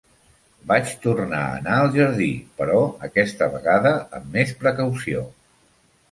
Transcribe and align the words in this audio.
Vaig 0.69 0.91
tornar 1.01 1.41
a 1.49 1.57
anar 1.57 1.75
al 1.81 1.89
jardí, 1.97 2.29
però 2.61 2.77
aquesta 3.09 3.49
vegada 3.57 3.91
amb 4.21 4.33
més 4.39 4.55
precaució. 4.63 5.23